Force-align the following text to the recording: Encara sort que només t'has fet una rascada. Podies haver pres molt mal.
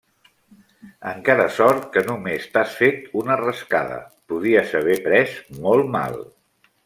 Encara 1.09 1.43
sort 1.57 1.83
que 1.97 2.03
només 2.07 2.47
t'has 2.55 2.73
fet 2.79 3.05
una 3.23 3.37
rascada. 3.43 4.01
Podies 4.33 4.75
haver 4.81 4.99
pres 5.09 5.37
molt 5.69 5.93
mal. 5.99 6.19